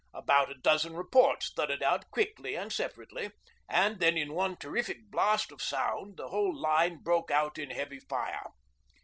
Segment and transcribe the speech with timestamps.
[0.15, 3.29] About a dozen reports thudded out quickly and separately,
[3.69, 7.99] and then in one terrific blast of sound the whole line broke out in heavy
[7.99, 8.47] fire.